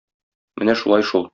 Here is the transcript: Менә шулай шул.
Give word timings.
Менә 0.63 0.77
шулай 0.81 1.07
шул. 1.11 1.29